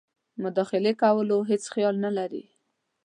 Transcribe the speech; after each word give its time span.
مداخلې 0.43 0.91
کولو 1.03 1.37
هیڅ 1.49 1.63
خیال 1.73 1.95
نه 2.05 2.11
لري. 2.17 2.43